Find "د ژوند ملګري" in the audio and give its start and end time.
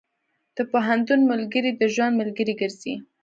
1.75-2.53